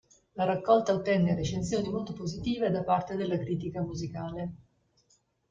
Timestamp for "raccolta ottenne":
0.45-1.35